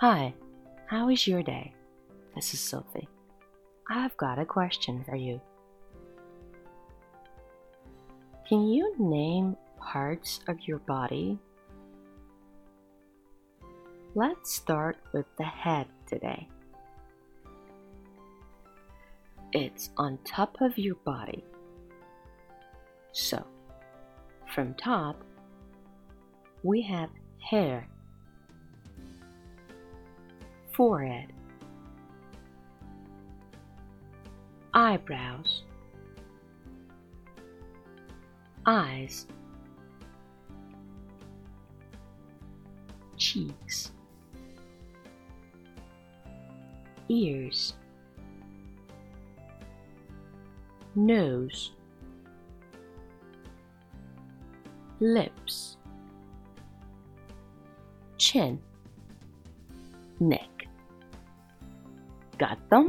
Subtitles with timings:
[0.00, 0.32] Hi,
[0.86, 1.74] how is your day?
[2.36, 3.08] This is Sophie.
[3.90, 5.40] I've got a question for you.
[8.48, 11.36] Can you name parts of your body?
[14.14, 16.46] Let's start with the head today.
[19.52, 21.42] It's on top of your body.
[23.10, 23.44] So,
[24.54, 25.20] from top,
[26.62, 27.88] we have hair,
[30.78, 31.32] forehead,
[34.74, 35.64] eyebrows,
[38.64, 39.26] eyes,
[43.16, 43.90] cheeks,
[47.08, 47.74] ears,
[50.94, 51.72] nose,
[55.00, 55.76] lips,
[58.16, 58.60] chin,
[60.20, 60.57] neck.
[62.38, 62.88] Got them?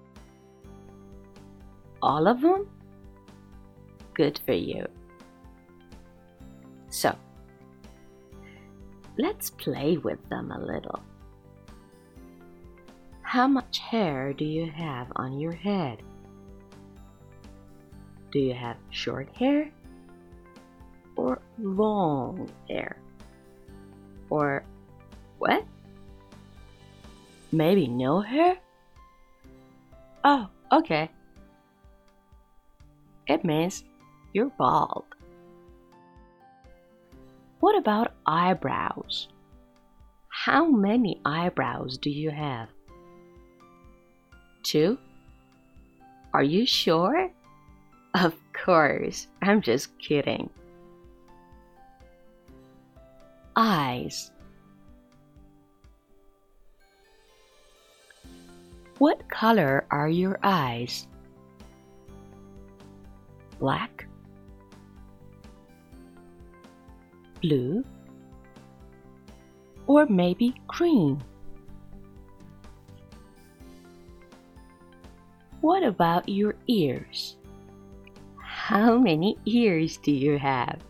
[2.01, 2.67] All of them?
[4.13, 4.85] Good for you.
[6.89, 7.15] So,
[9.17, 11.01] let's play with them a little.
[13.21, 16.01] How much hair do you have on your head?
[18.31, 19.71] Do you have short hair
[21.15, 22.97] or long hair?
[24.29, 24.63] Or
[25.37, 25.65] what?
[27.51, 28.57] Maybe no hair?
[30.23, 31.09] Oh, okay.
[33.27, 33.83] It means
[34.33, 35.05] you're bald.
[37.59, 39.27] What about eyebrows?
[40.29, 42.69] How many eyebrows do you have?
[44.63, 44.97] Two?
[46.33, 47.31] Are you sure?
[48.13, 50.49] Of course, I'm just kidding.
[53.55, 54.31] Eyes.
[58.99, 61.07] What color are your eyes?
[63.57, 64.05] Black?
[67.41, 67.85] Blue?
[69.87, 71.23] Or maybe green?
[75.61, 77.37] What about your ears?
[78.35, 80.81] How many ears do you have?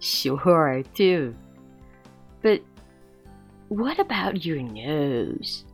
[0.00, 1.36] Sure, two.
[2.40, 2.62] But
[3.68, 5.66] what about your nose?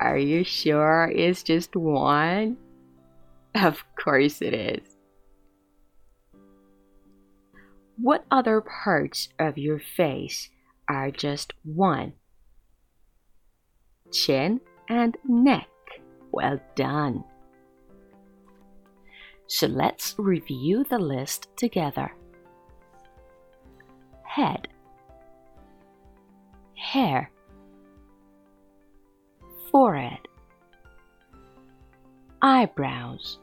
[0.00, 2.56] Are you sure it's just one?
[3.54, 4.96] Of course it is.
[7.98, 10.48] What other parts of your face
[10.88, 12.14] are just one?
[14.10, 15.68] Chin and neck.
[16.32, 17.24] Well done.
[19.48, 22.10] So let's review the list together.
[24.22, 24.68] Head,
[26.74, 27.30] hair,
[29.70, 30.18] forehead,
[32.42, 33.38] eyebrows,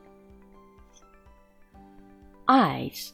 [2.50, 3.14] eyes,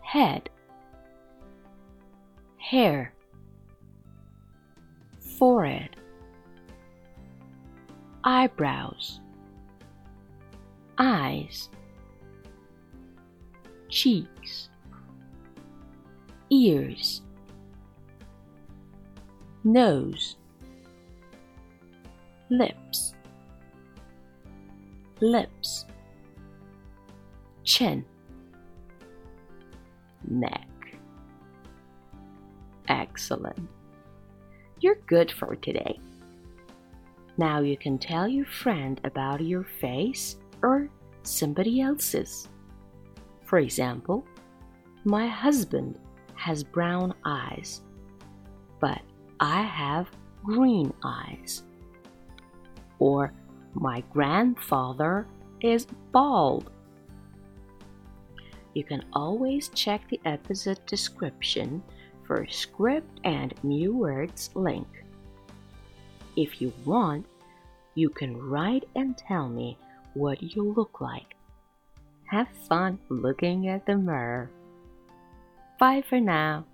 [0.00, 0.50] head,
[2.56, 3.14] hair,
[5.20, 5.90] forehead,
[8.24, 9.20] eyebrows,
[10.98, 11.68] eyes,
[13.88, 14.68] cheeks,
[16.50, 17.22] ears,
[19.72, 20.36] nose,
[22.48, 23.14] lips,
[25.20, 25.84] lips,
[27.64, 28.02] chin,
[30.26, 30.66] neck.
[32.88, 33.58] Excellent.
[34.80, 36.00] You're good for today.
[37.36, 40.88] Now you can tell your friend about your face or
[41.24, 42.48] somebody else's.
[43.44, 44.24] For example,
[45.04, 45.98] my husband
[46.36, 47.82] has brown eyes,
[48.80, 49.02] but
[49.40, 50.08] I have
[50.44, 51.62] green eyes.
[52.98, 53.32] Or
[53.74, 55.26] my grandfather
[55.60, 56.70] is bald.
[58.74, 61.82] You can always check the episode description
[62.26, 64.86] for script and new words link.
[66.36, 67.26] If you want,
[67.94, 69.76] you can write and tell me
[70.14, 71.34] what you look like.
[72.26, 74.50] Have fun looking at the mirror.
[75.80, 76.64] Bye for now.